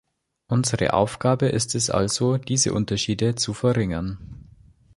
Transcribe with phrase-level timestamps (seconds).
[0.47, 4.49] Unsere Aufgabe ist es also, diese Unterschiede zu verringern.